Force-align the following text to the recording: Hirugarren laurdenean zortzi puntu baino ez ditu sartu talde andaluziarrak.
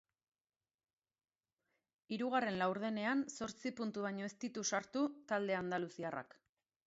Hirugarren 2.15 2.57
laurdenean 2.63 3.21
zortzi 3.35 3.73
puntu 3.81 4.07
baino 4.07 4.25
ez 4.31 4.33
ditu 4.45 4.63
sartu 4.75 5.07
talde 5.33 5.59
andaluziarrak. 5.61 6.35